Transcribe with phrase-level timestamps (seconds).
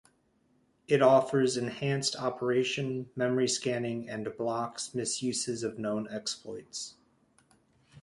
[0.87, 6.95] It offers enhanced operation memory scanning and blocks misuses of known exploits.